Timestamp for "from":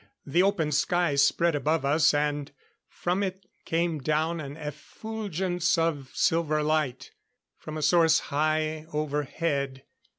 2.87-3.21, 7.59-7.77